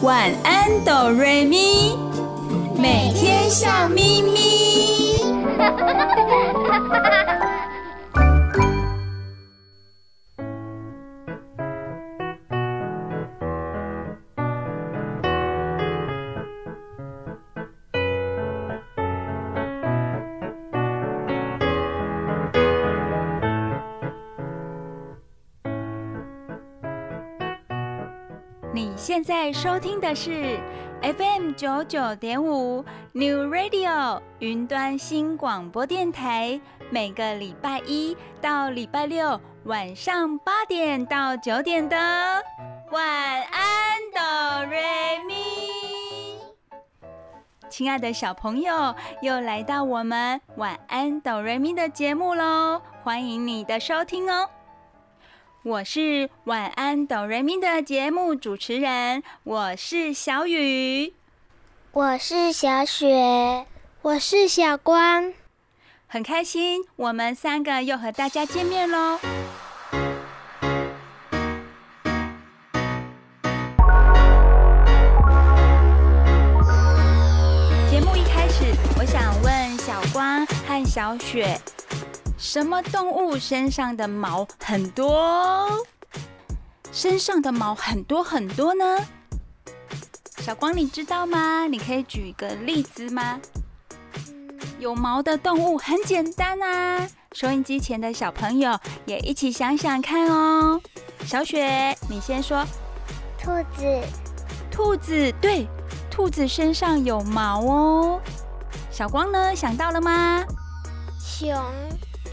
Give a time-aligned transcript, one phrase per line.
[0.00, 1.98] 晚安哆瑞咪，
[2.76, 5.20] 每天笑眯眯。
[29.18, 30.60] 现在收听的是
[31.02, 41.96] FM 九九点五 New Radio 云端新广播电台，每个礼拜一到礼拜六晚上八点到九点的
[42.92, 43.02] 晚
[43.42, 44.78] 安哆瑞
[45.26, 45.34] 咪。
[47.68, 54.48] 亲爱的小朋友，又来到我们晚安哆瑞咪的节目喽，欢迎你的收听哦。
[55.64, 61.12] 我是晚安哆瑞咪的节目主持人，我是小雨，
[61.90, 63.66] 我是小雪，
[64.02, 65.34] 我是小光，
[66.06, 69.18] 很开心我们三个又和大家见面喽。
[77.90, 78.64] 节目一开始，
[78.96, 81.60] 我想问小光和小雪。
[82.38, 85.68] 什么动物身上的毛很多？
[86.92, 88.84] 身上的毛很多很多呢？
[90.38, 91.66] 小光，你知道吗？
[91.66, 93.40] 你可以举一个例子吗？
[94.78, 97.08] 有毛的动物很简单啊！
[97.32, 100.80] 收音机前的小朋友也一起想想看哦。
[101.26, 102.64] 小雪，你先说。
[103.36, 104.00] 兔子。
[104.70, 105.66] 兔子，对，
[106.08, 108.20] 兔子身上有毛哦。
[108.92, 109.54] 小光呢？
[109.56, 110.44] 想到了吗？
[111.20, 111.60] 熊。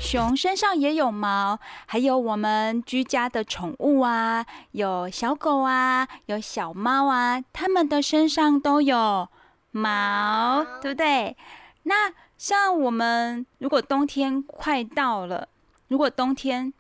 [0.06, 9.28] 熊身上也有毛，还有我们居家的宠物啊，有小狗啊，有小猫啊，它们的身上都有
[9.72, 11.36] 毛，对不对？
[11.84, 15.48] 那像我们如果冬天快到了，
[15.88, 16.72] 如果冬天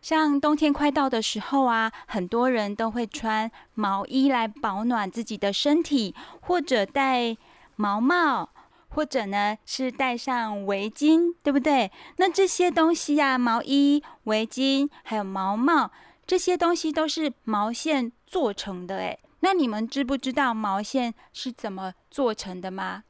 [0.00, 7.36] 像冬天快到的时候啊，很多人都会穿毛衣来保暖自己的身体，或者戴
[7.74, 8.50] 毛帽。
[8.90, 11.90] 或者呢，是戴上围巾，对不对？
[12.16, 15.90] 那这些东西呀、啊，毛衣、围巾，还有毛帽，
[16.26, 18.98] 这些东西都是毛线做成的。
[18.98, 23.04] 诶，那你们知不知道毛线是怎么做成的吗？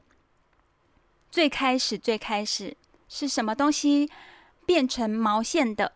[1.30, 2.76] 最开始，最开始
[3.08, 4.10] 是什么东西
[4.66, 5.92] 变成毛线的？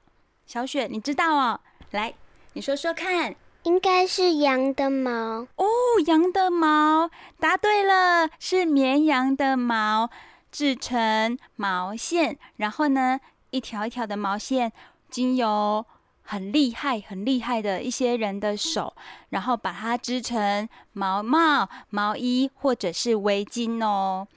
[0.47, 1.61] 小雪，你知道哦？
[1.91, 2.15] 来，
[2.55, 3.37] 你说说看。
[3.65, 5.11] 应该是羊的毛
[5.57, 5.67] 哦，
[6.07, 7.11] 羊的毛，
[7.41, 10.11] 答对了，是绵羊的毛
[10.53, 13.19] 制成毛线，然后呢，
[13.51, 14.71] 一条一条的毛线，
[15.09, 15.85] 经由
[16.23, 18.95] 很厉害、很厉害的一些人的手，
[19.31, 24.29] 然后把它织成毛帽、毛衣或者是围巾哦。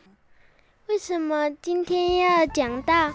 [0.88, 3.12] 为什么今天要讲到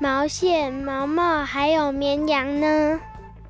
[0.00, 3.00] 毛线、毛帽还有绵羊呢？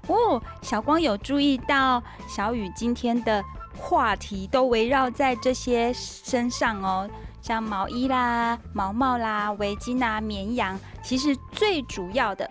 [0.07, 3.43] 哦，小光有注意到小雨今天的
[3.79, 7.09] 话题都围绕在这些身上哦，
[7.43, 10.79] 像毛衣啦、毛帽啦、围巾啊、绵羊。
[11.03, 12.49] 其实最主要的，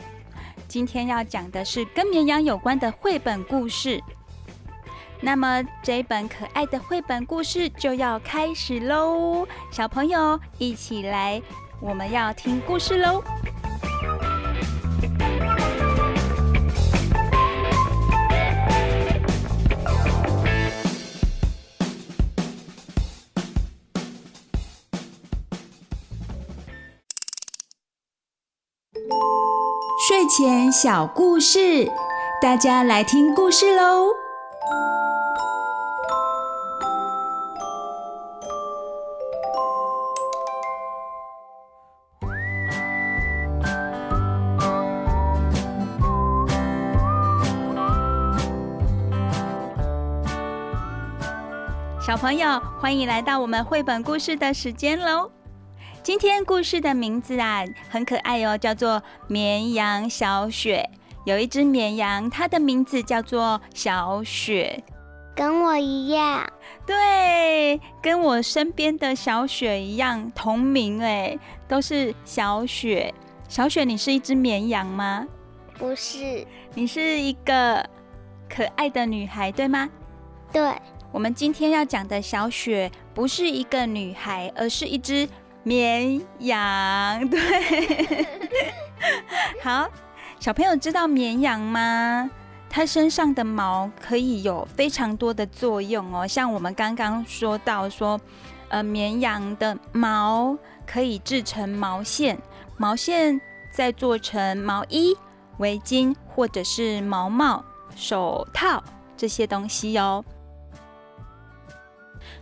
[0.68, 4.02] 今天要讲的是跟绵羊有关的绘本故事。
[5.22, 11.42] 那么这一本可爱的绘本故事就要开始喽，小朋友一起来，
[11.80, 13.24] 我们要听故事喽。
[30.84, 31.90] 小故事，
[32.41, 34.09] 大家来听故事喽。
[52.06, 55.31] 小朋友，欢迎来到我们绘本故事的时间喽。
[56.06, 60.88] 今天故事的名字啊，很可爱哦，叫做《绵羊小雪》。
[61.25, 64.84] 有一只绵羊，它的名字叫做小雪，
[65.36, 66.48] 跟我一样。
[66.86, 71.36] 对，跟我身边的小雪一样，同名哎，
[71.68, 73.12] 都是小雪。
[73.50, 75.25] 小雪，你是一只绵羊吗？
[75.80, 77.84] 不是，你是一个
[78.48, 79.90] 可爱的女孩，对吗？
[80.54, 80.72] 对。
[81.12, 85.28] 我们今天要讲的小雪，不是一个女孩，而是一只。
[85.65, 87.39] 绵羊， 对，
[89.63, 89.89] 好，
[90.39, 92.29] 小朋友知道绵羊吗？
[92.69, 96.27] 它身上的毛可以有非常多的作用哦。
[96.27, 98.21] 像我们刚刚说到说，
[98.69, 102.38] 呃，绵羊的毛可以制成毛线，
[102.77, 103.41] 毛线
[103.71, 105.17] 再做成毛衣、
[105.57, 107.65] 围巾或者是毛帽、
[107.95, 108.83] 手套
[109.17, 110.23] 这些东西哦。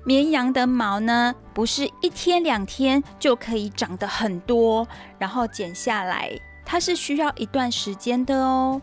[0.04, 4.88] 绵羊的毛呢，不是一天两天就可以长得很多，
[5.18, 6.30] 然后剪下来，
[6.66, 8.82] 它是需要一段时间的哦。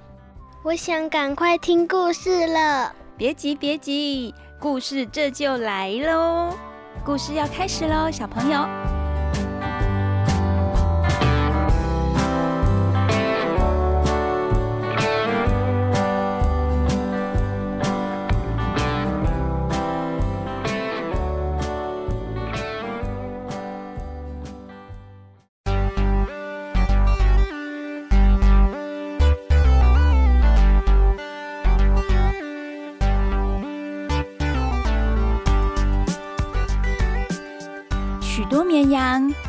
[0.62, 2.94] 我想赶快听故事了。
[3.16, 6.54] 别急，别急，故事这就来喽！
[7.04, 8.99] 故事要开始喽，小朋友。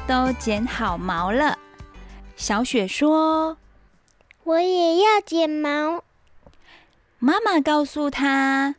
[0.07, 1.57] 都剪好毛了，
[2.35, 3.57] 小雪说
[4.43, 6.03] ：“我也要剪毛。”
[7.19, 8.75] 妈妈告诉她：“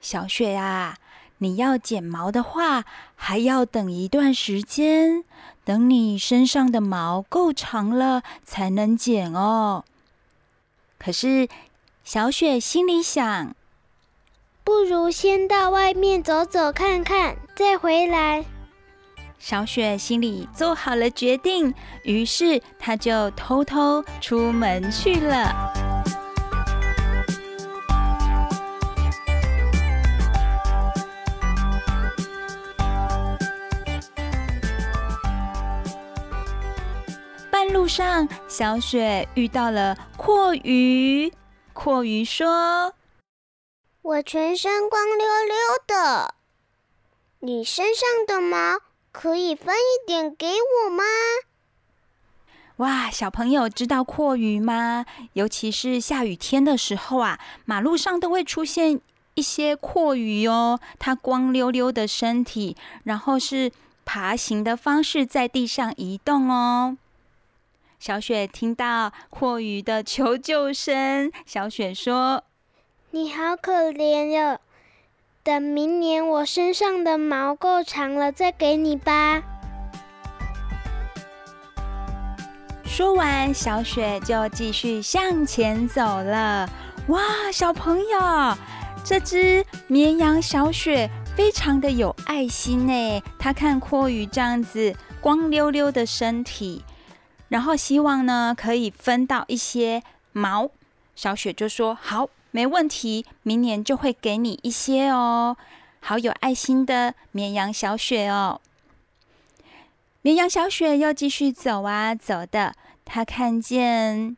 [0.00, 0.96] 小雪啊，
[1.38, 2.84] 你要剪毛的话，
[3.16, 5.24] 还要等一段时间，
[5.64, 9.84] 等你身上的毛够长了才能剪哦。”
[10.98, 11.48] 可是
[12.04, 13.56] 小雪心里想
[14.62, 18.44] ：“不如先到外面走走看看，再回来。”
[19.40, 25.72] 小雪心里做好了决定，于是她就偷偷出门去了。
[37.50, 41.32] 半路上，小雪遇到了蛞蝓。
[41.74, 42.92] 蛞蝓说
[44.02, 45.56] ：“我全身光溜溜
[45.86, 46.34] 的，
[47.38, 48.78] 你身上的毛？”
[49.12, 51.02] 可以分一点给我吗？
[52.76, 55.04] 哇，小朋友知道阔鱼吗？
[55.34, 59.00] 尤其是下雨天的时候啊，马路上都会出现
[59.34, 60.80] 一些阔鱼哦。
[60.98, 63.70] 它光溜溜的身体，然后是
[64.06, 66.96] 爬行的方式在地上移动哦。
[67.98, 72.44] 小雪听到阔鱼的求救声，小雪说
[73.10, 74.58] ：“你好可怜哟。”
[75.50, 79.42] 等明年我身上的毛够长了，再给你吧。
[82.84, 86.70] 说完，小雪就继续向前走了。
[87.08, 88.56] 哇，小朋友，
[89.02, 93.20] 这只绵羊小雪非常的有爱心呢。
[93.36, 96.84] 它看蛞蝓这样子光溜溜的身体，
[97.48, 100.70] 然后希望呢可以分到一些毛。
[101.16, 105.56] 小雪就说：“好。”没问题，明年就会给你一些哦。
[106.00, 108.60] 好有爱心的绵羊小雪哦。
[110.22, 112.74] 绵羊小雪又继续走啊走的，
[113.04, 114.36] 它看见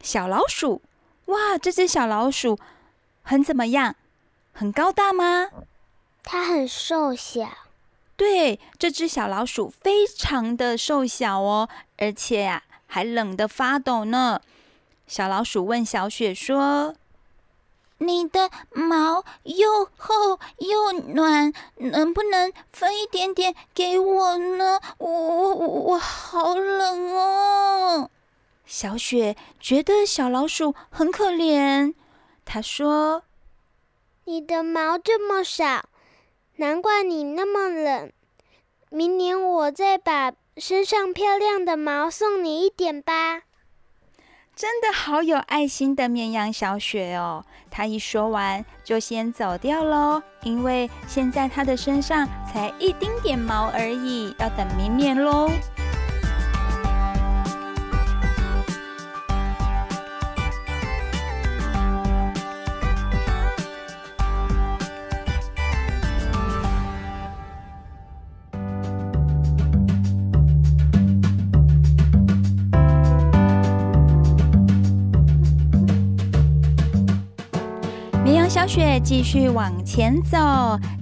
[0.00, 0.82] 小老鼠。
[1.26, 2.58] 哇，这只小老鼠
[3.22, 3.96] 很怎么样？
[4.52, 5.50] 很高大吗？
[6.22, 7.48] 它很瘦小。
[8.16, 11.68] 对，这只小老鼠非常的瘦小哦，
[11.98, 14.40] 而且呀，还冷得发抖呢。
[15.06, 16.96] 小老鼠问小雪说
[17.98, 24.80] ：“你的毛又厚又暖，能不能分一点点给我呢？
[24.98, 28.10] 我我我我好冷哦！”
[28.66, 31.94] 小雪觉得小老鼠很可怜，
[32.44, 33.22] 她说
[34.26, 35.88] ：“你的毛这么少，
[36.56, 38.12] 难怪你那么冷。
[38.90, 43.42] 明年我再把身上漂亮的毛送你一点吧。”
[44.56, 47.44] 真的好有爱心的绵羊小雪哦！
[47.70, 55.50] 她一说完就先走掉喽，因为现在她的身上才一丁点毛而已，要等明年喽。
[78.66, 80.36] 小雪继续往前走，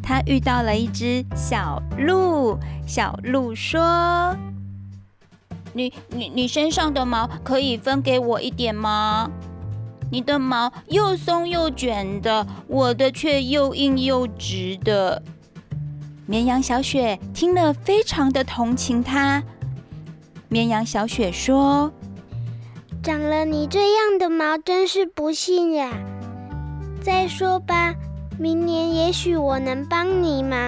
[0.02, 2.58] 她遇到了一只小鹿。
[2.86, 4.36] 小鹿说
[5.72, 9.30] ：“你、你、你身上的毛可以分给我一点吗？
[10.10, 15.22] 你的毛又松又卷的，我的却又硬又直的。”
[16.28, 19.42] 绵羊小雪听了，非常的同情它。
[20.50, 21.90] 绵羊小雪说
[23.02, 25.90] ：“长了你这样的毛，真是不幸呀。
[27.04, 27.94] 再说吧，
[28.38, 30.58] 明年也许我能帮你忙。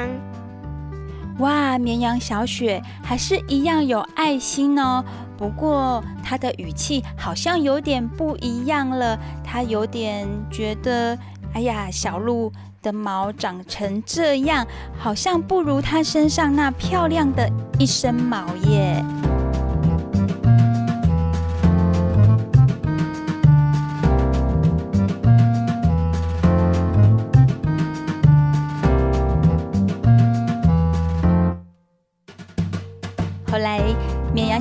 [1.39, 5.03] 哇，绵羊小雪还是一样有爱心哦。
[5.39, 11.17] 不过她的语气好像有点不一样了，她有点觉得，
[11.55, 12.53] 哎呀，小鹿
[12.83, 14.67] 的毛长成这样，
[14.99, 19.03] 好像不如她身上那漂亮的一身毛耶。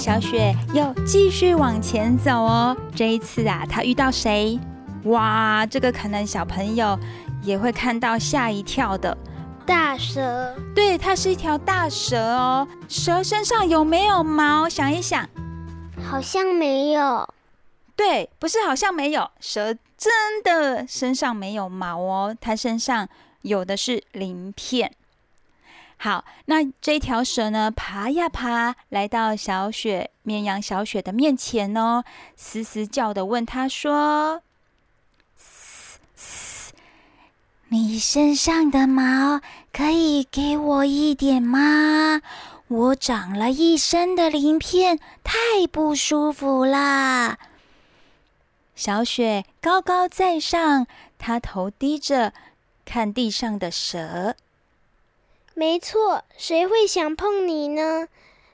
[0.05, 2.77] 小雪又继续往前走哦。
[2.95, 4.59] 这一次啊，她遇到谁？
[5.05, 6.95] 哇，这个可能小朋友。
[7.41, 9.15] 也会看到吓一跳的
[9.65, 12.67] 大蛇，对，它是一条大蛇哦。
[12.87, 14.69] 蛇身上有没有毛？
[14.69, 15.27] 想一想，
[16.03, 17.27] 好像没有。
[17.95, 23.07] 对，不是好像没有，蛇真的身上没有毛哦，它身上
[23.41, 24.91] 有的是鳞片。
[25.97, 32.03] 好，那这条蛇呢，爬呀爬，来到小雪绵羊小雪的面前哦，
[32.35, 34.41] 嘶嘶叫的问他说。
[35.35, 36.73] 嘶嘶
[37.69, 39.41] 你身上的毛
[39.73, 42.21] 可以给我一点吗？
[42.67, 47.37] 我长了一身的鳞片，太不舒服啦。
[48.75, 50.85] 小雪高高在上，
[51.17, 52.33] 她头低着，
[52.83, 54.35] 看地上的蛇。
[55.57, 58.09] 没错，谁会想碰你呢？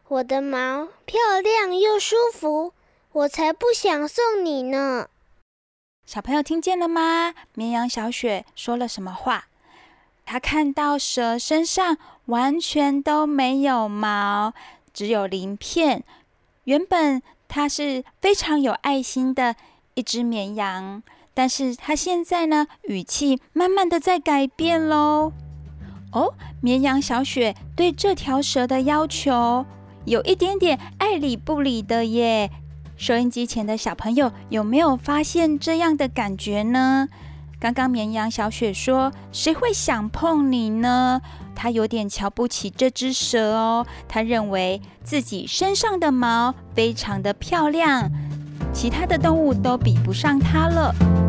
[0.07, 2.73] 我的毛漂亮又舒服，
[3.11, 5.07] 我才不想送你呢。
[6.05, 7.33] 小朋友听见了吗？
[7.55, 9.45] 绵羊小雪说了什么话？
[10.25, 14.53] 他看到蛇身上完全都没有毛，
[14.93, 16.03] 只有鳞片。
[16.65, 19.55] 原本它是非常有爱心的
[19.95, 21.01] 一只绵羊，
[21.33, 25.33] 但是它现在呢，语气慢慢的在改变喽。
[26.11, 29.65] 哦，绵羊小雪对这条蛇的要求
[30.05, 32.49] 有一点点爱理不理的耶。
[32.97, 37.07] 收音机前的小朋友有没有发现这样的感觉呢？
[37.59, 41.21] 刚刚绵羊小雪说：“谁会想碰你呢？”
[41.55, 43.85] 他有点瞧不起这只蛇哦。
[44.07, 48.09] 他认为自己身上的毛非常的漂亮，
[48.73, 51.20] 其他的动物都比不上它了。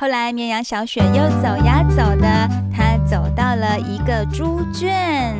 [0.00, 5.36] 后来，绵羊小雪又走呀走的，它走到了一个猪圈。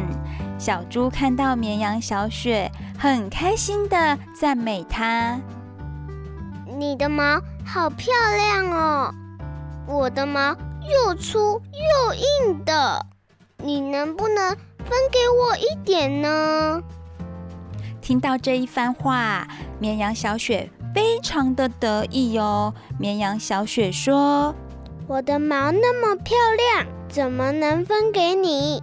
[0.58, 5.40] 小猪看到绵羊小雪，很开心的赞美它
[6.78, 9.14] ：“你的毛好漂亮哦，
[9.86, 10.54] 我的毛
[11.06, 12.14] 又粗又
[12.50, 13.06] 硬的，
[13.56, 16.82] 你能不能分给我一点呢？”
[18.02, 19.48] 听到这一番话，
[19.78, 20.68] 绵羊小雪。
[20.94, 24.54] 非常的得意哦，绵羊小雪说
[25.06, 26.36] ：“我的毛那么漂
[26.74, 28.82] 亮，怎么能分给你？”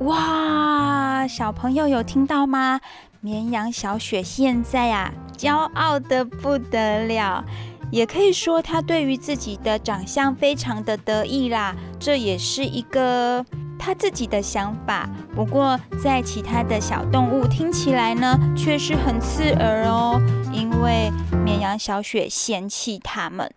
[0.00, 2.80] 哇，小朋友有听到吗？
[3.20, 7.44] 绵羊小雪现在啊，骄傲的不得了，
[7.90, 11.74] 也可以说她对于自己的长相非常的得意啦。
[11.98, 13.44] 这也是一个。
[13.78, 20.20] 他自己的想法，不过在其他的小动物听起来呢，却是很刺耳哦，
[20.52, 21.10] 因为
[21.44, 23.50] 绵羊小雪嫌弃他们。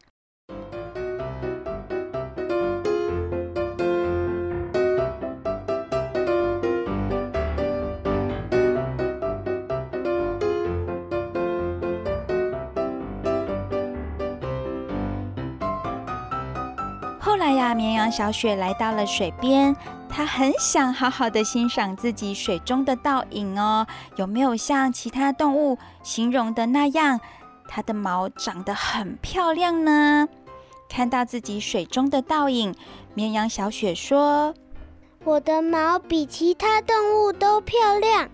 [17.19, 19.75] 后来呀，绵羊小雪来到了水边。
[20.13, 23.87] 他很想好好的欣赏自己水中的倒影哦，
[24.17, 27.19] 有没有像其他动物形容的那样，
[27.67, 30.27] 它的毛长得很漂亮呢？
[30.89, 32.75] 看到自己水中的倒影，
[33.13, 34.53] 绵羊小雪说
[35.23, 38.29] ：“我的毛比其他动物都漂亮，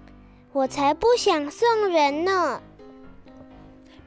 [0.53, 2.59] 我才不想送人呢。”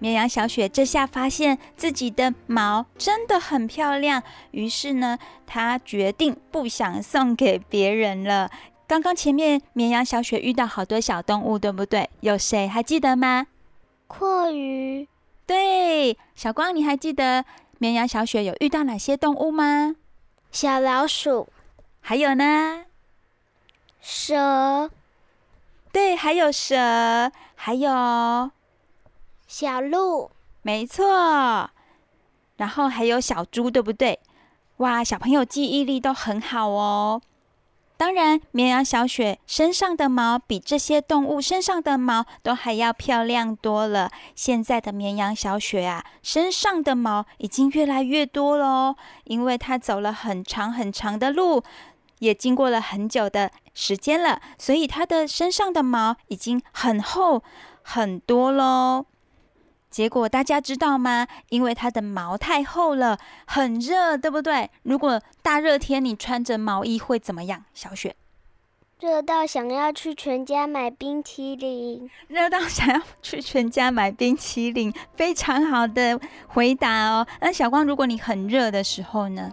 [0.01, 8.51] 绵羊小雪这下发现自己的毛真的很漂亮，于是呢，她决定不想送给别人了。
[8.89, 12.11] 刚刚前面绵羊小雪遇到好多小动物，对不对？
[12.21, 13.47] 有谁还记得吗？
[14.09, 15.07] 蛞蝓。
[15.47, 17.45] 对，小光，你还记得
[17.79, 19.95] 绵羊小雪有遇到哪些动物吗？
[20.51, 21.49] 小老鼠。
[22.01, 22.85] 还有呢？
[24.01, 24.91] 蛇。
[25.93, 28.51] 对，还有蛇，还有。
[29.53, 30.31] 小鹿，
[30.63, 31.69] 没错，
[32.57, 34.21] 然后还有小猪，对不对？
[34.77, 37.21] 哇，小朋友记忆力都很好哦。
[37.97, 44.13] 当然，绵羊小雪身上的毛比这些动物身上的毛都还要漂亮多了。
[44.37, 51.61] 现在的绵羊小雪啊，身上的毛已经越来越多了哦，因为它走了很长很长的路，
[52.21, 57.43] 也经过了很久的时间了，所以它的身上的毛已经很厚
[57.83, 59.07] 很多喽。
[59.91, 61.27] 结果大家知道吗？
[61.49, 64.71] 因为它的毛太厚了，很热，对不对？
[64.85, 67.65] 如果大热天你穿着毛衣会怎么样？
[67.75, 68.15] 小雪，
[69.01, 72.09] 热到想要去全家买冰淇淋。
[72.29, 77.27] 热到想要去全家买冰淇淋，非常好的回答哦。
[77.41, 79.53] 那小光，如果你很热的时候呢？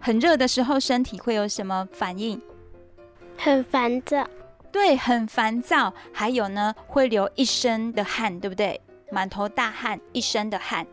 [0.00, 2.40] 很热的时候，身体会有什么反应？
[3.36, 4.28] 很烦躁。
[4.70, 5.94] 对，很烦躁。
[6.12, 8.80] 还有呢，会流一身的汗，对不对？
[9.10, 10.86] 满头大汗，一身的汗。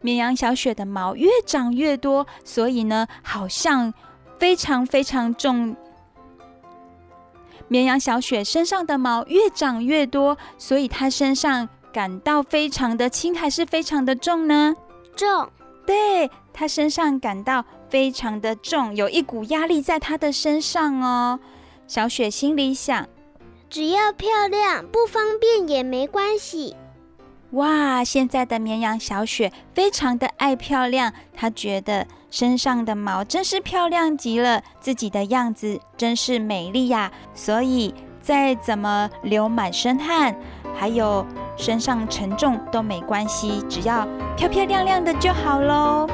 [0.00, 3.92] 绵羊小雪的毛越长越多，所以呢，好像
[4.38, 5.76] 非常非常重。
[7.68, 14.74] 绵羊小雪身上的毛越长越多，所以它身上感到非常的轻，还是非常的重呢？
[15.14, 15.50] 重。
[15.86, 21.40] 对，它身上感到非常的重，有一股压力在它的身上哦。
[21.86, 23.08] 小雪心里想：
[23.70, 26.76] 只要漂亮，不方便也没关系。
[27.52, 37.10] 哇，现在的绵羊小雪非常的爱漂亮，她觉得身上的毛真是漂亮极了，自己的样子真是美丽呀。
[37.34, 40.36] 所以再怎么流满身汗，
[40.78, 41.24] 还有
[41.56, 46.06] 身上沉重都没关系，只要漂漂亮亮的就好喽。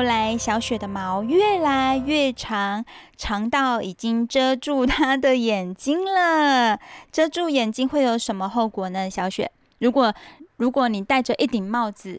[0.00, 2.82] 后来，小雪的毛越来越长，
[3.18, 6.80] 长到已经遮住她的眼睛了。
[7.12, 9.10] 遮住眼睛会有什么后果呢？
[9.10, 10.14] 小雪，如果
[10.56, 12.18] 如果你戴着一顶帽子，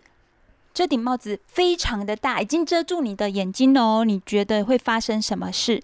[0.72, 5.82] 这顶帽子非常的大，已经遮住你的眼睛了哦，你觉得会发生什么事？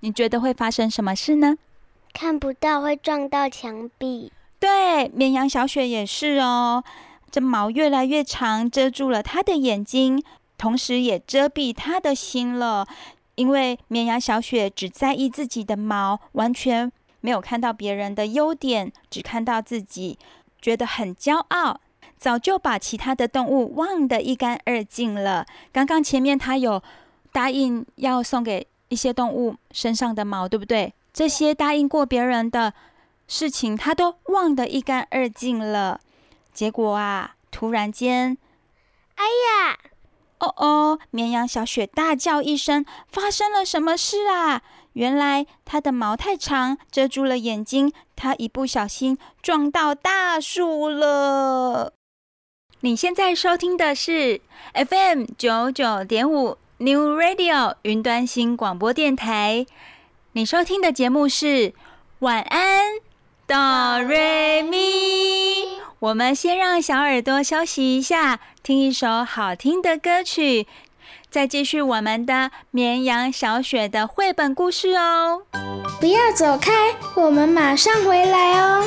[0.00, 1.58] 你觉得会发生什么事呢？
[2.14, 4.32] 看不到，会撞到墙壁。
[4.58, 6.82] 对，绵羊小雪也是哦，
[7.30, 10.24] 这毛越来越长，遮住了她的眼睛。
[10.58, 12.86] 同时也遮蔽他的心了，
[13.34, 16.90] 因为绵羊小雪只在意自己的毛，完全
[17.20, 20.18] 没有看到别人的优点，只看到自己，
[20.60, 21.80] 觉得很骄傲，
[22.16, 25.46] 早就把其他的动物忘得一干二净了。
[25.72, 26.82] 刚刚前面他有
[27.32, 30.94] 答应要送给一些动物身上的毛，对不对？
[31.12, 32.72] 这些答应过别人的
[33.26, 36.00] 事情，他都忘得一干二净了。
[36.52, 38.38] 结果啊，突然间，
[39.16, 39.78] 哎呀！
[40.38, 40.98] 哦哦！
[41.10, 44.62] 绵羊小雪大叫一声：“发生了什么事啊？”
[44.94, 51.92] 原来它的毛太长，遮住了眼睛，它一不小心撞到大树了。
[52.80, 54.40] 你现在收听的是
[54.72, 59.66] FM 九九点五 New Radio 云端新广播电台。
[60.32, 61.46] 你收听的节目是
[62.18, 62.98] 《晚安，
[63.46, 64.78] 哆瑞咪》。
[65.98, 70.66] 我们先让小耳朵休息一下，听一首好听的歌曲，
[71.30, 75.42] 再继续我们的绵羊小雪的绘本故事哦。
[75.98, 78.86] 不要走开，我们马上回来哦。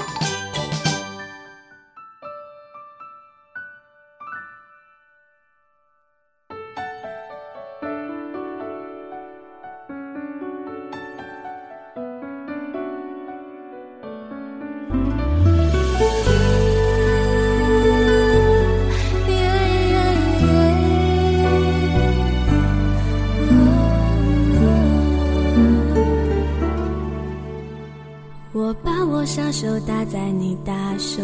[30.65, 31.22] 大手，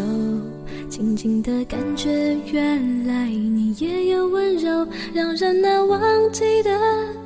[0.88, 6.00] 轻轻的感觉，原来你也有温柔，让人难忘
[6.32, 6.70] 记的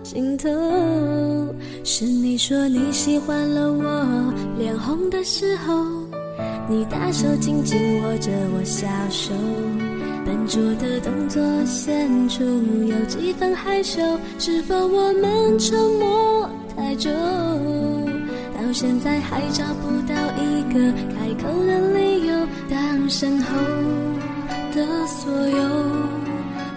[0.02, 0.48] 尽头。
[1.84, 5.84] 是你说你喜欢了我脸红的时候，
[6.68, 9.32] 你大手紧紧握着我小手，
[10.24, 14.00] 笨拙的动作显出有几分害羞，
[14.38, 17.10] 是否我们沉默太久？
[18.70, 23.56] 到现在还找不到一个开口的理由，当身后
[24.72, 25.58] 的所有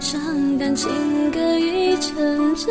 [0.00, 0.90] 伤感情
[1.30, 2.66] 歌已成就，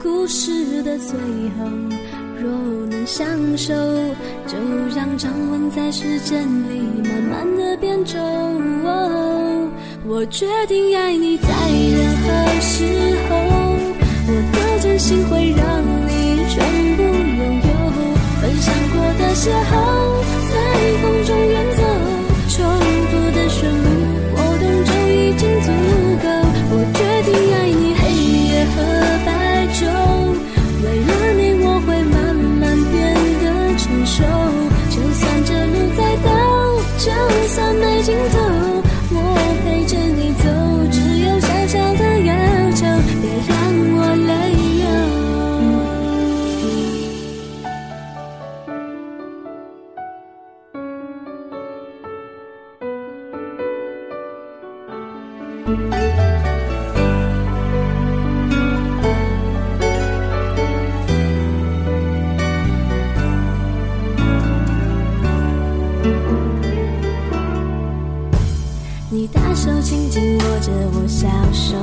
[0.00, 1.18] 故事的最
[1.58, 1.66] 后
[2.40, 2.48] 若
[2.88, 3.74] 能相守，
[4.46, 4.56] 就
[4.94, 8.16] 让掌纹在时间里慢慢的变皱。
[10.06, 12.84] 我决定爱你在任何时
[13.28, 13.36] 候，
[14.28, 16.05] 我的真心会让
[19.36, 19.52] 邂逅，
[20.50, 20.54] 在
[21.02, 21.82] 风中远走，
[22.48, 23.86] 重复的旋律，
[24.32, 25.68] 我懂就已经足
[26.24, 26.26] 够。
[26.72, 28.02] 我决定爱你，黑
[28.48, 28.76] 夜和
[29.26, 29.28] 白
[29.76, 29.84] 昼，
[30.82, 32.96] 为了你我会慢慢变
[33.42, 33.44] 得
[33.76, 34.24] 成熟，
[34.90, 36.26] 就算这路再陡，
[36.98, 37.06] 就
[37.48, 38.34] 算没尽头。
[70.56, 71.76] 握着我小手，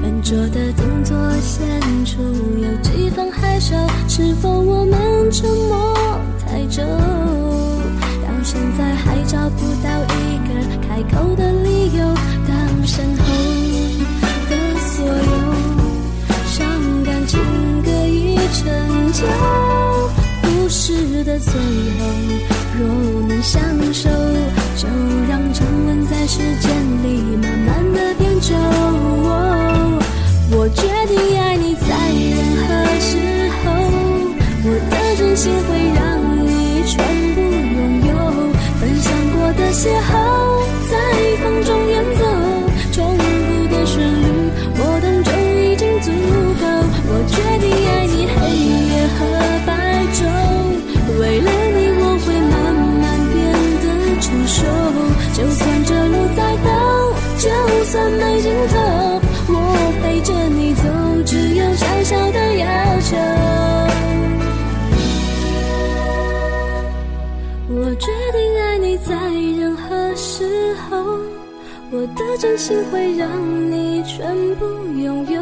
[0.00, 1.68] 笨拙的动作显
[2.06, 2.22] 出
[2.56, 3.76] 有几分害羞。
[4.08, 5.94] 是否我们沉默
[6.46, 10.54] 太久，到现在还找不到一个
[10.88, 12.06] 开口的理由？
[12.48, 13.24] 当身后
[14.48, 15.12] 的所有
[16.46, 16.66] 伤
[17.04, 17.38] 感情
[17.82, 19.26] 歌已成旧
[20.42, 21.52] 故事的最
[22.00, 22.06] 后，
[22.78, 23.60] 若能相
[23.92, 24.08] 守。
[24.76, 24.88] 就
[25.28, 26.70] 让沉沦在时间
[27.02, 28.54] 里慢慢的变皱，
[30.50, 33.16] 我决定爱你在任何时
[33.62, 33.64] 候，
[34.64, 36.02] 我的真心会让
[36.44, 36.48] 你
[36.86, 36.92] 全
[37.34, 38.12] 部拥有，
[38.80, 39.06] 分享
[39.36, 40.13] 过的邂逅。
[72.44, 73.26] 真心会让
[73.70, 74.66] 你全部
[75.00, 75.40] 拥有，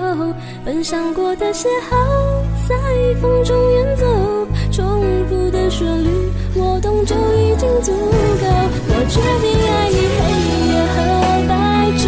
[0.65, 1.97] 分享过的邂逅
[2.69, 2.77] 在
[3.21, 4.07] 风中远走，
[4.71, 6.09] 重复的旋律，
[6.55, 8.47] 我懂就已经足够。
[8.87, 10.23] 我决定爱你黑
[10.71, 10.97] 夜和
[11.49, 11.53] 白
[11.99, 12.07] 昼，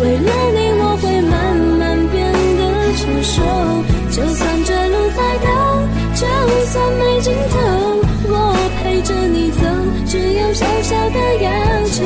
[0.00, 2.60] 为了你我会慢慢变得
[2.96, 3.36] 成熟。
[4.10, 5.46] 就算这路再陡，
[6.16, 6.24] 就
[6.64, 7.52] 算没尽头，
[8.32, 9.60] 我陪着你走，
[10.06, 11.50] 只有小小的要
[11.84, 12.02] 求，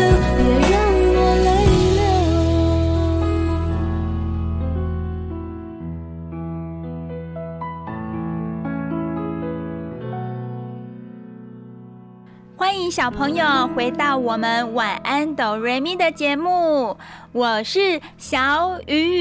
[12.90, 16.97] 小朋友，回到我们晚安哆瑞咪的节目，
[17.33, 19.20] 我是小雨。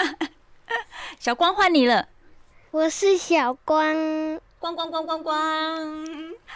[1.18, 2.08] 小光换你了，
[2.70, 3.94] 我是小光，
[4.58, 6.06] 光光光光光。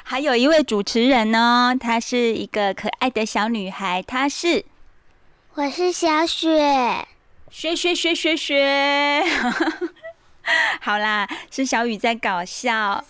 [0.03, 4.65] 还有一位主持人呢，她是一个可爱的小女孩，她是，
[5.55, 7.07] 我是小雪，
[7.51, 9.23] 雪雪雪雪雪。
[10.81, 13.05] 好啦，是小雨在搞笑。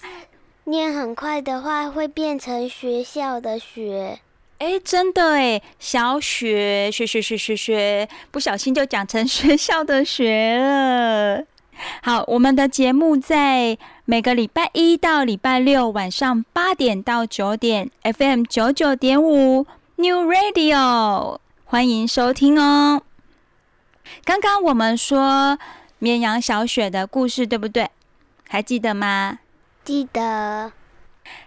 [0.64, 4.20] 念很快的话，会变成学校的学。
[4.58, 11.44] 哎，真的哎，小雪学学学学学，不小心就讲成学校的学了。
[12.02, 23.02] 好，我们的节目在每个礼拜一到礼拜六晚上八点到九点，FM 九九点五 New Radio，欢迎收听哦。
[24.24, 25.58] 刚刚我们说
[25.98, 27.90] 绵羊小雪的故事，对不对？
[28.48, 29.40] 还记得吗？
[29.84, 30.72] 记得，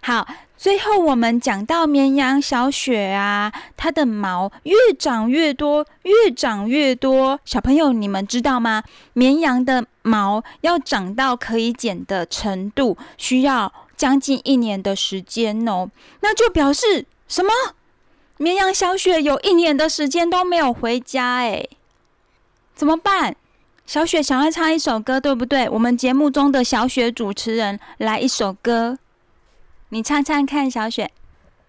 [0.01, 7.39] 好，最后我们讲到绵羊小雪啊，它的毛越长越多，越长越多。
[7.43, 8.83] 小朋友，你们知道吗？
[9.13, 15.89] 绵羊的毛要长到可以剪的程度，需要将近一年的时间哦。
[16.21, 17.51] 那就表示什么？
[18.37, 21.67] 绵羊小雪有一年的时间都没有回家，诶，
[22.75, 23.35] 怎么办？
[23.87, 25.69] 小雪想要唱一首歌，对不对？
[25.69, 28.97] 我们节目中的小雪主持人来一首歌，
[29.87, 31.09] 你唱唱看，小雪。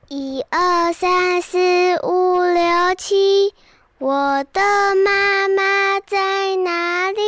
[0.08, 1.58] 一二三四
[2.02, 3.54] 五六七，
[3.98, 4.60] 我的
[4.96, 7.20] 妈妈在哪里？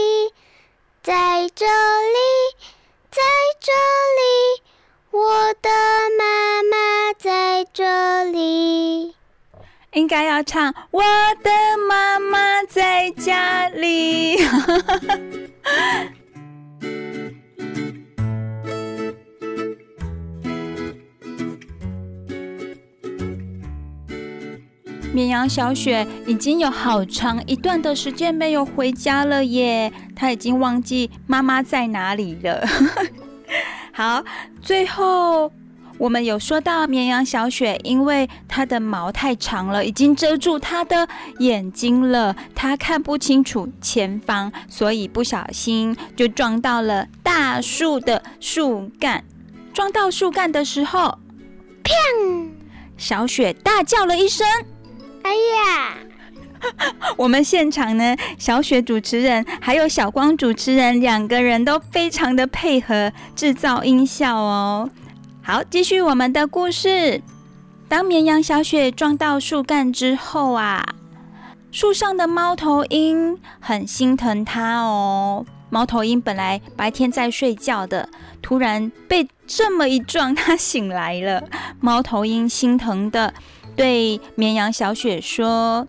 [1.05, 2.19] 在这里，
[3.13, 3.23] 在
[3.61, 3.71] 这
[4.19, 4.63] 里，
[5.13, 5.71] 我的
[9.93, 11.03] 应该要唱《我
[11.43, 11.51] 的
[11.89, 14.37] 妈妈在家里》
[15.63, 16.13] 嗯。
[25.13, 32.65] 绵羊小雪已经有好长一段的时间没有回家了耶，她已经忘记妈妈在哪里了。
[33.93, 34.25] 好，
[34.63, 35.51] 最后
[36.01, 41.07] 我们有说到绵羊小雪，因为它的毛太长了，已经遮住它的
[41.41, 49.23] 眼睛了，它看不清楚前方，所以不小心就撞到了大树的树干。
[49.75, 51.19] 撞到树干的时候，
[51.85, 52.49] 砰！
[52.97, 54.47] 小雪大叫了一声。
[55.23, 55.97] 哎呀！
[57.19, 64.89] 我们现场呢，小雪主持人还有小光主持人两个人都非常的配合制造音效哦。
[65.51, 67.21] 好，继续我们的故事。
[67.89, 70.95] 当绵羊小雪撞到树干之后啊，
[71.73, 75.45] 树上的猫头鹰很心疼它哦。
[75.69, 78.09] 猫头鹰本来白天在睡觉的，
[78.41, 81.43] 突然被这么一撞，它醒来了。
[81.81, 83.35] 猫头鹰心疼的。
[83.75, 85.89] 对绵羊小雪说：“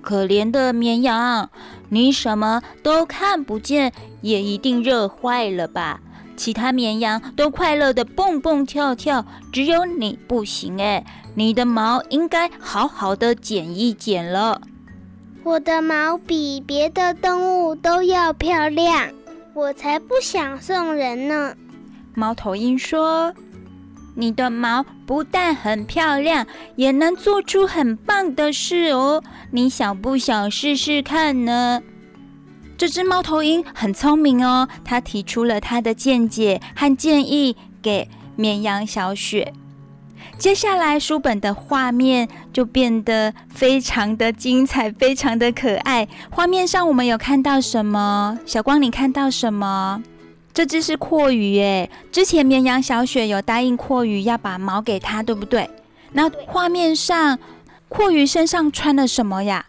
[0.00, 1.50] 可怜的绵羊，
[1.90, 3.92] 你什么都看不见，
[4.22, 6.00] 也一定热坏了吧？
[6.36, 11.04] 其他绵羊都快乐的蹦蹦跳跳，只有你不行哎！
[11.34, 14.60] 你的毛应该好好的剪一剪了。
[15.42, 19.08] 我的毛比别的动物都要漂亮，
[19.54, 21.54] 我才不想送人呢。”
[22.14, 23.34] 猫头鹰说。
[24.18, 29.22] 你的毛不但很漂亮，也能做出很棒的事哦。
[29.50, 31.82] 你想不想试试看呢？
[32.78, 39.52] 这只猫头鹰很聪明哦，它提出了它的见解和建议给绵羊小雪。
[40.38, 46.06] 接下来书本的画面就变得非常的精彩，非常的可爱。
[46.30, 48.38] 画面上我们有看到什么？
[48.44, 50.02] 小光，你看到什么？
[50.52, 55.70] 这只是蛞蝓哎，之前绵羊小雪有答应蛞蝓要把毛给它，对不对？
[56.12, 57.38] 那画面上，
[57.88, 59.64] 蛞蝓身上穿了什么呀？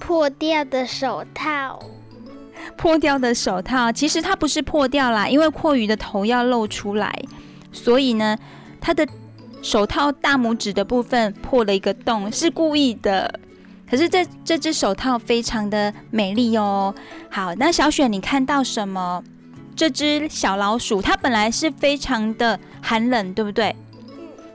[0.00, 1.80] 破掉的手套。
[2.76, 7.12] 破掉的手套，其实它不是破掉啦，因为蛞蝓的头要露出来，
[7.72, 8.36] 所以呢，
[8.80, 9.06] 它的
[9.62, 13.40] 手套大拇指的部分破了一个洞，是故意的。
[13.88, 16.94] 可是这这只手套非常的美丽哦。
[17.30, 19.22] 好，那小雪你看到什么？
[19.76, 23.74] 这只小老鼠，它本来是非常的寒冷，对不对？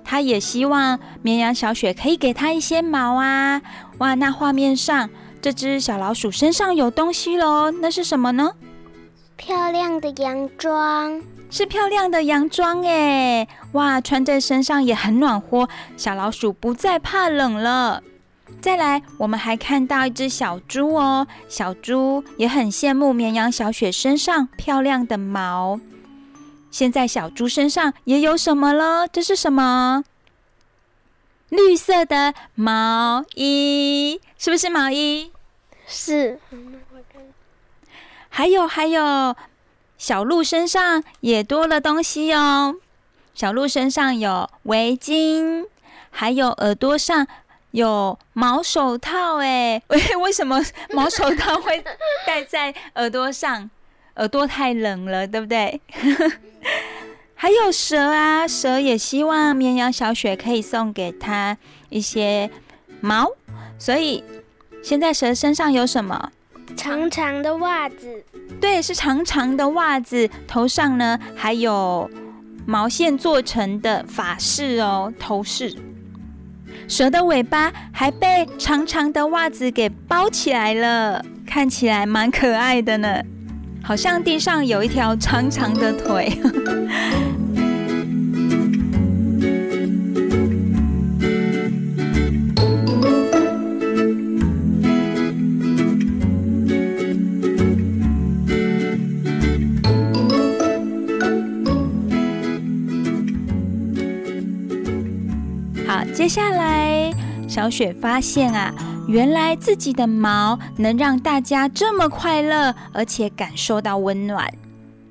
[0.04, 3.62] 它也希望绵羊小雪可以给它一些毛啊！
[3.98, 5.10] 哇，那画面上
[5.42, 8.52] 这只小老鼠身上有东西喽，那是什么呢？
[9.36, 13.48] 漂亮的洋装，是漂亮的洋装哎！
[13.74, 18.02] 哇，穿在身上也很暖和，小老鼠不再怕冷了。
[18.60, 25.80] 再来，我们还看到一只小猪哦，小猪也很羡慕绵羊小雪身上漂亮的毛。
[26.72, 29.08] 现在小猪身上也有什么了？
[29.08, 30.04] 这是什么？
[31.50, 35.32] 绿色的毛衣，是不是毛衣？
[35.88, 36.40] 是。
[38.30, 39.36] 还有还有，
[39.98, 42.76] 小鹿身上也多了东西哦。
[43.34, 45.68] 小鹿身上有围巾，
[46.12, 47.28] 还有耳朵上。
[47.72, 50.60] 有毛手套哎，为 为什么
[50.92, 51.84] 毛手套会
[52.26, 53.70] 戴在耳朵上？
[54.16, 55.80] 耳朵太冷了，对不对？
[57.40, 61.56] 还有蛇啊，蛇也希望绵羊小雪可以送给他
[61.90, 62.50] 一些
[63.00, 63.30] 毛，
[63.78, 64.24] 所以
[64.82, 66.32] 现在蛇身上有什么？
[66.76, 68.24] 长长的袜子。
[68.60, 70.28] 对，是长长的袜子。
[70.48, 72.10] 头上呢，还有
[72.66, 75.76] 毛线做成的发饰哦，头饰。
[76.88, 83.22] 蛇的尾巴还被长长的袜子给包起来了，看起来蛮可爱的呢，
[83.88, 86.38] 好像地上有一条长长的腿。
[106.14, 107.10] 接下来，
[107.48, 108.74] 小雪发现啊，
[109.08, 114.54] 原来自己的毛能让大家这么快乐，而且感受到温暖。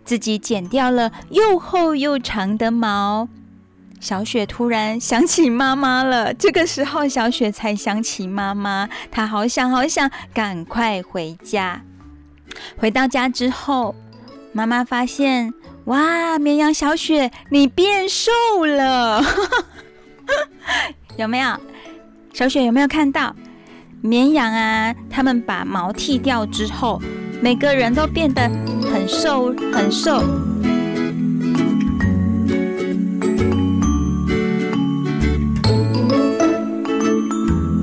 [0.04, 3.26] 自己剪掉了又厚又长的毛，
[3.98, 6.32] 小雪突然想起妈妈了。
[6.35, 11.82] 这个时候，小雪才想起妈妈，她好想好想赶快回家。
[12.76, 13.94] 回到家之后，
[14.52, 15.52] 妈妈发现，
[15.87, 18.30] 哇，绵羊小雪，你变瘦
[18.64, 19.22] 了。
[21.16, 21.59] 有没有？
[22.32, 23.35] 小雪有没有看到
[24.07, 24.95] 绵羊啊？
[25.11, 27.03] 他们把毛剃掉之后，
[27.42, 28.42] 每个人都变得
[28.92, 30.23] 很瘦很瘦。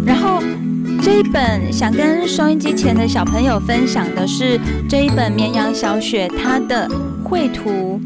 [0.06, 0.42] 然后
[1.02, 4.60] 这一本想跟收音机前的小朋友分享的是
[4.90, 6.90] 这一本绵羊小雪它的
[7.24, 8.00] 绘图，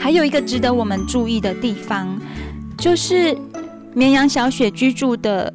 [0.00, 2.18] 还有一个值得我们注意的地方，
[2.76, 3.36] 就是
[3.94, 5.52] 绵羊小雪居住的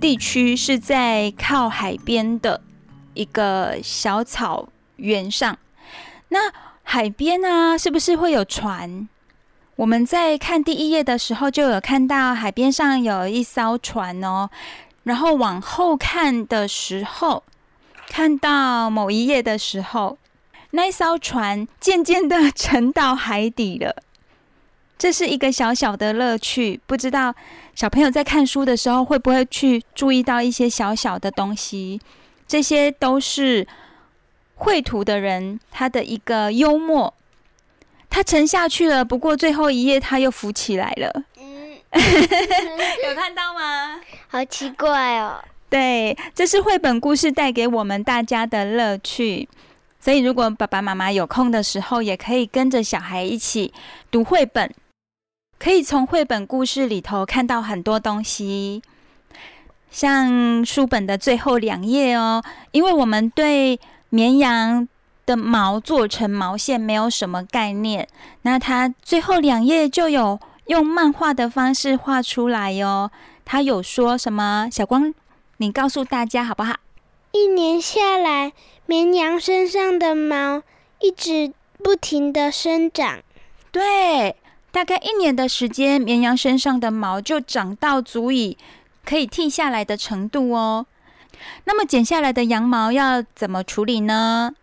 [0.00, 2.62] 地区是在靠海边的
[3.14, 5.58] 一个小草原上。
[6.28, 6.50] 那
[6.82, 9.06] 海边呢，是不是会有船？
[9.76, 14.48] 我们在看第一页的时候就有看到海边上有一艘船哦。
[15.04, 17.42] 然后往后看的时候，
[18.08, 20.18] 看到某一页的时候，
[20.72, 23.96] 那艘船渐渐的沉到海底了。
[25.00, 27.34] 这是一个小小的乐趣，不知道
[27.74, 31.98] 小朋友在看书的时候会不会去注意到一些小小的东西？
[32.46, 33.66] 这些都是
[34.56, 37.14] 绘图的人他的一个幽默。
[38.10, 41.24] 他沉下去了，不过最后一页他又浮起来了。
[43.08, 43.98] 有看到吗？
[44.28, 45.42] 好奇怪哦。
[45.70, 49.48] 对，这是绘本故事带给我们大家的乐趣。
[49.98, 53.72] 所以，如果爸爸妈妈有空的时候，也可以跟着小孩一起
[54.10, 54.70] 读绘本，
[55.60, 58.82] 可以从绘本故事里头看到很多东西。
[59.90, 62.42] 像书本的最后两页哦，
[62.72, 64.88] 因为我们对绵羊
[65.26, 68.08] 的毛做成毛线没有什么概念，
[68.42, 70.40] 那它最后两页就有。
[70.66, 73.10] 用漫画的方式画出来哟、哦。
[73.44, 74.68] 他有说什么？
[74.70, 75.12] 小光，
[75.56, 76.76] 你告诉大家好不好？
[77.32, 78.52] 一年下来，
[78.86, 80.62] 绵羊身上的毛
[81.00, 83.18] 一直不停的生长。
[83.72, 84.36] 对，
[84.72, 88.56] 大概一年的时间，绵羊身上的毛就长到足以
[89.04, 90.86] 可以剃下来的程度哦。
[91.64, 94.54] 那么剪下来的羊毛要怎么处理呢？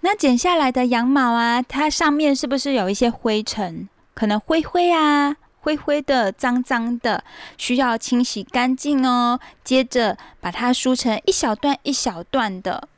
[0.00, 3.88] 那剪下来的羊毛啊，它上面是不是有一些灰尘？
[4.14, 7.22] 可能灰灰啊，灰灰的、脏脏的，
[7.58, 9.38] 需要清洗干净哦。
[9.62, 12.88] 接着把它梳成一小段一小段的，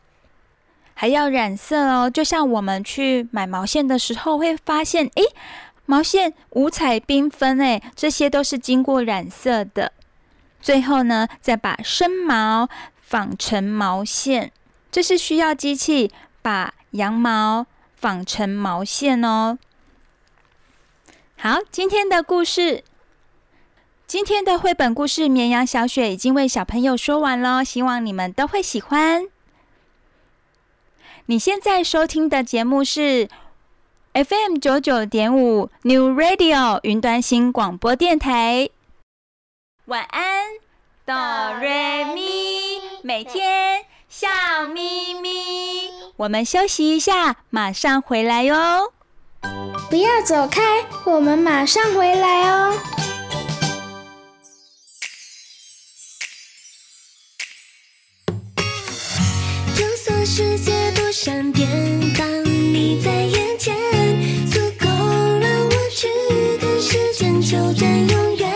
[0.95, 2.09] 还要染色哦。
[2.09, 5.23] 就像我们去买毛线的时候，会发现，诶，
[5.85, 9.93] 毛线五彩缤纷，诶，这些都是经过染色的。
[10.61, 14.53] 最后呢，再把生毛纺成毛线，
[14.91, 17.67] 这是需要机器把羊毛
[17.97, 19.59] 纺成毛线哦。
[21.37, 22.85] 好，今天的故事，
[24.07, 29.27] 今天的绘本故事《绵羊小雪》已经为小朋友说完了，希望你们都会喜欢。
[31.27, 33.29] 你现在收听的节目是
[34.15, 38.69] FM 九九点五 New Radio 云端新广播电台。
[39.87, 40.49] 晚安，
[41.07, 41.15] 哆
[41.59, 44.29] 瑞咪，每天笑
[44.71, 45.91] 眯眯。
[46.17, 48.93] 我们休息一下，马上回来哟。
[49.89, 52.75] 不要走开，我们马上回来哦。
[60.25, 61.69] 世界多善变，
[62.17, 63.75] 当你在眼前，
[64.49, 66.09] 足够让我去
[66.61, 68.52] 看时间求证永远。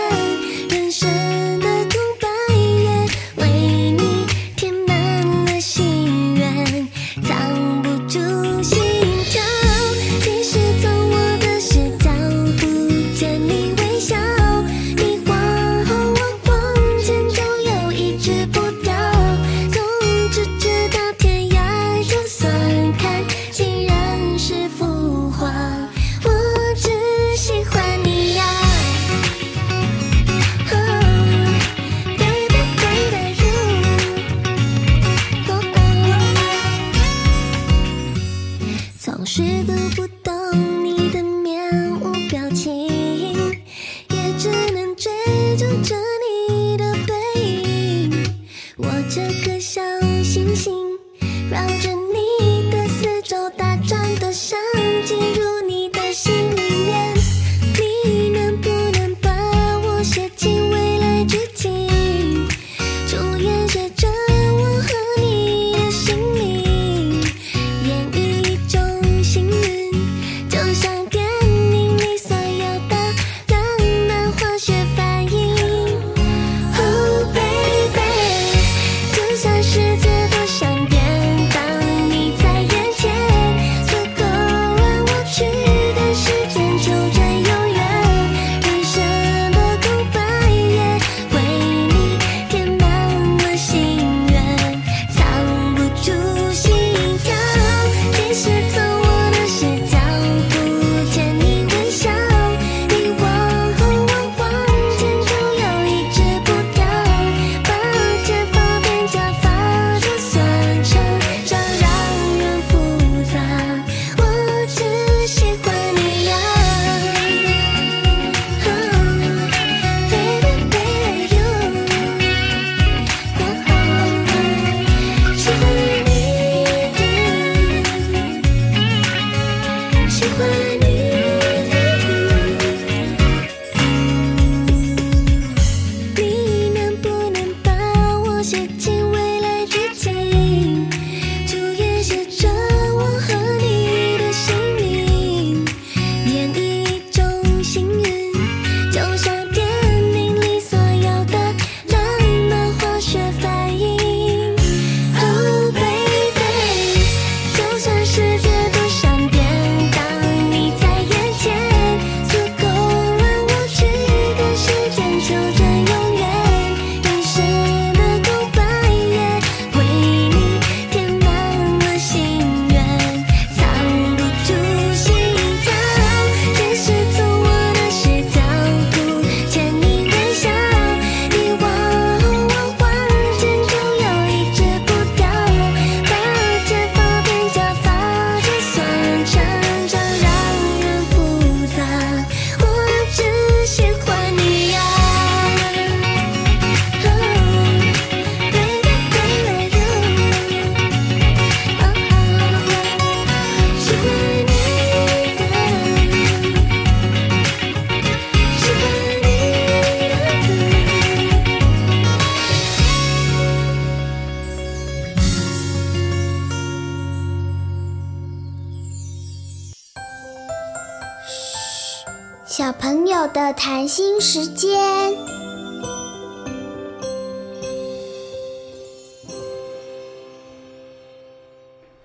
[222.57, 225.15] 小朋友的谈心时间。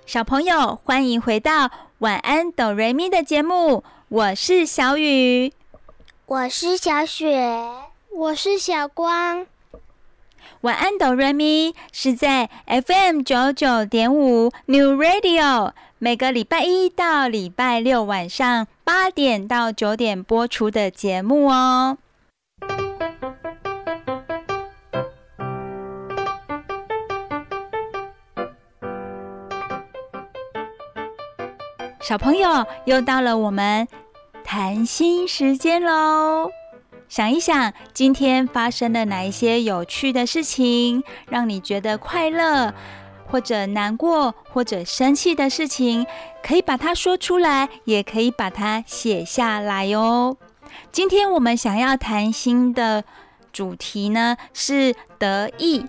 [0.05, 5.53] 小朋友，欢迎回到晚安哆瑞咪的节目，我是小雨，
[6.25, 7.57] 我是小雪，
[8.13, 9.47] 我是小光。
[10.59, 21.97] 晚安哆瑞咪是在 FM 九九点五 New Radio，每个礼拜一到礼拜六晚上八点到九点播出的节目哦。
[32.01, 33.87] 小朋友，又到了我们
[34.43, 36.51] 谈心时间喽。
[37.07, 42.73] 想一想，今天发生了哪一些有趣的事情，让你觉得快乐，
[43.31, 46.05] 或者难过，或者生气的事情，
[46.43, 50.35] 可以把它说出来，也可以把它写下来哟。
[50.91, 53.03] 今天我们想要谈心的
[53.53, 55.85] 主题呢，是得意。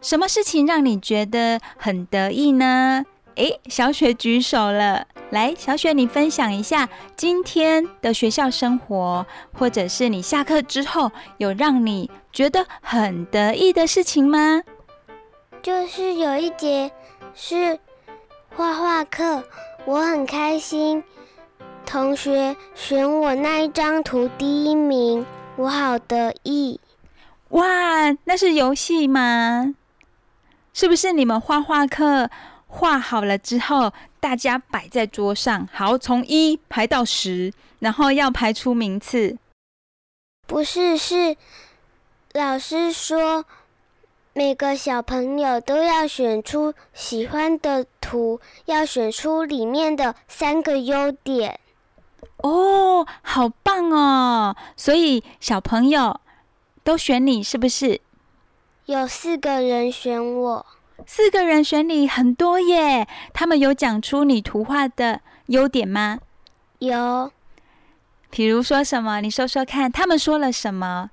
[0.00, 3.04] 什么事情让你觉得很得意呢？
[3.36, 5.06] 诶，小雪举手了。
[5.30, 9.24] 来，小雪，你分享一下今天的学校生活，
[9.54, 14.62] 或者是你下课之后有让你觉得很得意的事情吗？
[15.62, 16.90] 就是有一节
[17.36, 17.78] 是
[18.56, 19.44] 画画课，
[19.84, 21.04] 我很开心，
[21.86, 26.80] 同学选我那一张图第一名，我好得意。
[27.50, 29.72] 哇，那是游戏吗？
[30.72, 32.28] 是不是你们画画课？
[32.66, 39.38] 画好了之后，大家摆在桌上，好，从一排到十，然后要排出名次。
[40.48, 41.36] 不是，是
[42.32, 43.44] 老师说
[44.34, 51.60] 每个小朋友都要选出喜欢的图，要选出里面的三个优点。
[52.38, 54.56] 哦，好棒哦！
[54.74, 56.18] 所以小朋友
[56.82, 58.00] 都选你，是不是？
[58.86, 60.66] 有四个人选我。
[61.06, 66.18] 四个人选你很多耶，他们有讲出你图画的优点吗？
[66.78, 67.30] 有，
[68.30, 69.20] 比如说什么？
[69.20, 71.10] 你说说看，他们说了什么？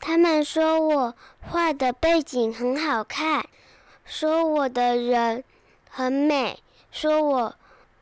[0.00, 3.46] 他们说我画的背景很好看，
[4.04, 5.44] 说我的人
[5.90, 6.58] 很美，
[6.90, 7.54] 说我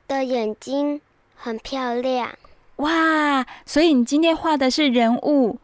[0.06, 1.00] 的眼睛
[1.34, 2.30] 很漂亮。
[2.76, 5.58] 哇，所以你今天画的是人物，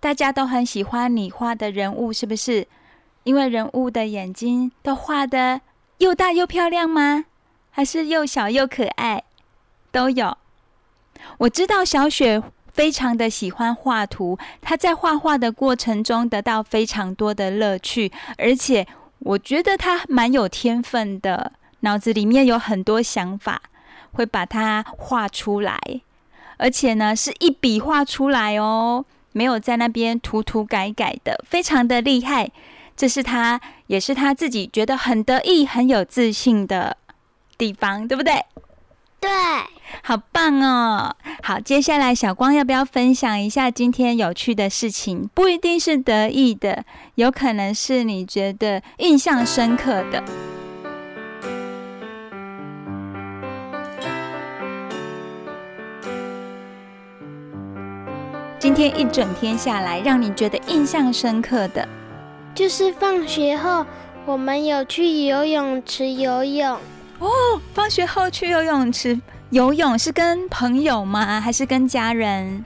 [0.00, 2.66] 大家都很喜欢你画的人物，是不是？
[3.22, 5.60] 因为人物的眼睛都画得
[5.98, 7.24] 又大又漂亮吗？
[7.70, 9.22] 还是又小又可爱？
[9.90, 10.36] 都有。
[11.38, 12.42] 我知道小雪
[12.76, 18.86] 非常的喜欢画图，他在画画的过程中得到非常多的乐趣，而且
[19.20, 23.62] 我觉得他蛮有天分的，脑子里面有很多想法，
[24.12, 25.80] 会把它画出来，
[26.58, 32.50] 而且呢是一笔画出来哦，没有在那边涂涂改改的，非常的厉害。
[32.94, 36.98] 这是他，也是他自己觉得很得意、很有自信的
[37.56, 38.44] 地方，对不对？
[39.18, 39.30] 对，
[40.02, 41.16] 好棒哦！
[41.42, 45.28] 好，接下来小光要不要分享一下今天有趣的事情？
[45.34, 50.22] 不一定是得意的，有可能是你觉得印象深刻的。
[58.58, 61.88] 今天一整天下来，让你觉得印象深刻的。
[62.54, 63.86] 就是放学后，
[64.24, 66.78] 我们有去游泳池游泳。
[67.18, 67.28] 哦，
[67.72, 69.18] 放学后去游泳池
[69.50, 71.40] 游泳是跟朋友吗？
[71.40, 72.64] 还是跟家人？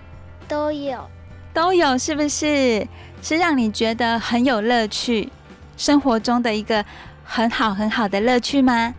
[0.48, 1.08] 都有，
[1.52, 2.86] 都有，是不是？
[3.22, 5.30] 是让你觉得很有乐趣，
[5.76, 6.84] 生活中的一个
[7.22, 8.94] 很好很好的乐趣吗？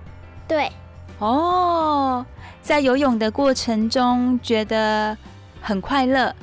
[0.47, 0.71] 对。
[1.19, 2.25] 哦，
[2.61, 5.17] 在游泳的过程中觉得
[5.61, 6.35] 很快乐。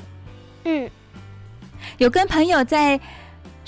[0.64, 0.90] 嗯，
[1.98, 3.00] 有跟朋友在。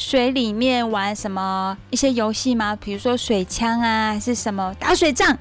[0.01, 2.75] 水里面玩什么一些游戏吗？
[2.81, 5.37] 比如说水枪啊，还是什么打水仗？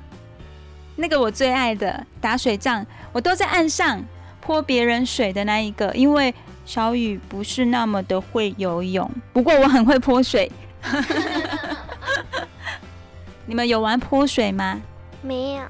[0.98, 4.04] 那个我最爱的打水仗，我都在岸上
[4.42, 6.36] 泼别人水的那一个，因为
[6.66, 10.52] 小雨不是那么的会游泳，不过我很会泼水。
[13.48, 14.82] 你们有玩泼水吗？
[15.22, 15.64] 没有。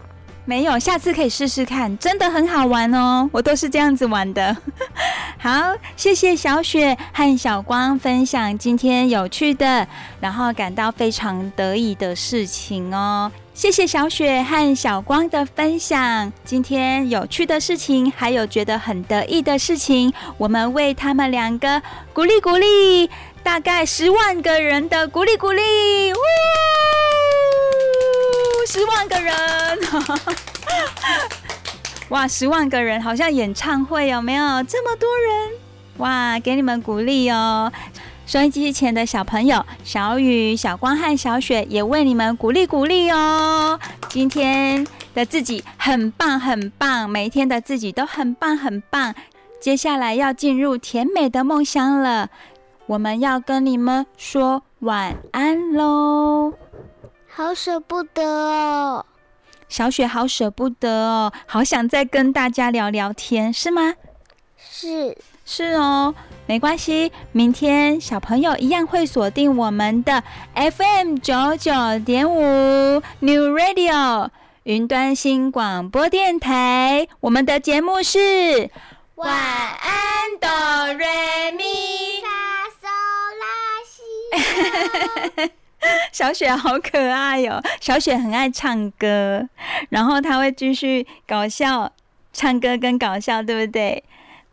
[0.49, 3.29] 没有，下次可以试试看，真的很好玩哦！
[3.31, 4.57] 我都是这样子玩的。
[5.37, 9.87] 好，谢谢小雪和小光分享今天有趣的，
[10.19, 13.31] 然后感到非常得意的事情哦。
[13.53, 21.79] 谢谢小雪和小光的分享，今天有趣的事情，还有觉得很得意的事情，我们为他们两个
[22.11, 23.07] 鼓励鼓励，
[23.43, 25.61] 大概十万个人的鼓励鼓励，
[28.71, 29.33] 十万个人，
[32.09, 35.51] 哇，十万个人好像演唱会，有没有这么多人？
[35.97, 37.71] 哇，给你们鼓励哦！
[38.27, 43.79] 收音机前的小朋友，小雨、小光和小雪也为你们鼓励鼓励哦。
[44.07, 49.15] 今天的自己很棒很棒，每一天的自己都很棒很棒。
[49.59, 52.29] 接下来要进入甜美的梦乡了，
[52.85, 56.53] 我们要跟你们说晚安喽。
[57.39, 59.05] 好舍不得哦。
[59.69, 63.93] 小雪好舍不得哦，好想再跟大家聊聊天，是吗？
[64.57, 66.13] 是是哦，
[66.47, 70.21] 没关系，明天小朋友一样会锁定我们的
[70.53, 74.27] FM 九九点五 New Radio
[74.63, 78.69] 云端新广播电台，我们的节目是
[79.15, 81.63] 晚安哆瑞咪
[82.21, 82.27] 发
[82.81, 82.89] 嗦
[83.39, 83.47] 拉
[85.45, 85.51] 西。
[86.11, 87.63] 小雪好可爱哟、哦！
[87.79, 89.47] 小雪很爱唱歌，
[89.89, 91.91] 然后她会继续搞笑，
[92.33, 94.03] 唱歌跟搞笑，对不对？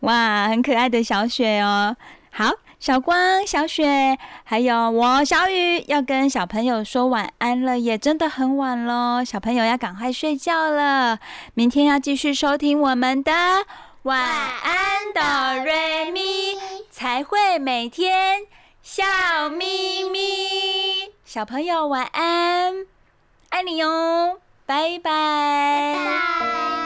[0.01, 1.97] 哇，很可爱的小雪哦！
[2.31, 11.19] 好，小光、小雪，还有我小雨，要跟小朋友说晚安了，也真的很晚喽，小朋友要赶快睡觉了。
[11.55, 13.33] 明天要继续收听我们的
[14.03, 16.57] 晚安哆瑞咪，
[16.91, 18.43] 才会每天
[18.83, 20.96] 笑眯咪。
[21.37, 22.87] 小朋友晚安，
[23.51, 26.86] 爱你哟，拜拜。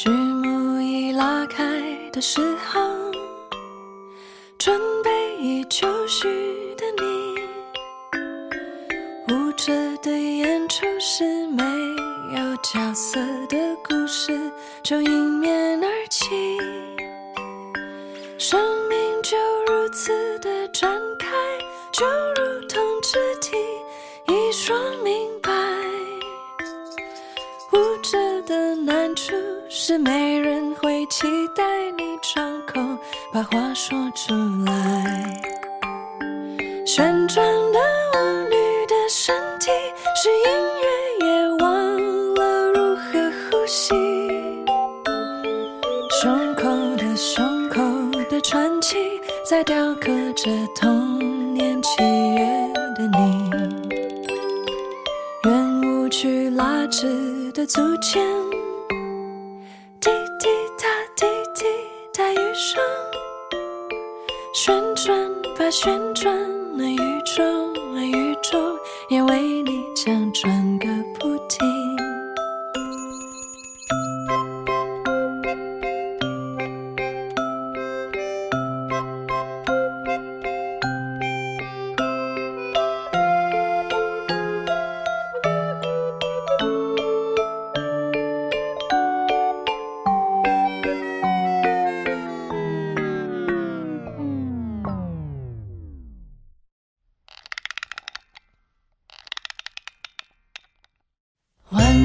[0.00, 1.64] 序幕已拉开
[2.12, 2.40] 的时
[2.70, 2.80] 候，
[4.56, 5.10] 准备
[5.42, 6.28] 已就绪
[6.76, 7.34] 的你，
[9.34, 11.64] 舞者的演出是没
[12.32, 13.18] 有角色
[13.48, 13.56] 的
[13.88, 14.38] 故事，
[14.84, 15.27] 就应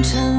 [0.04, 0.33] 成。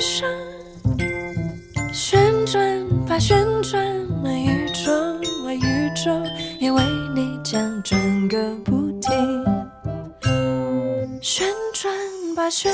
[0.00, 0.26] 上，
[1.92, 3.84] 旋转吧，旋转，
[4.24, 4.90] 那宇宙
[5.46, 6.10] 啊，宇宙
[6.58, 6.82] 也为
[7.14, 9.44] 你将转个不停。
[11.20, 11.94] 旋转
[12.34, 12.72] 吧，旋。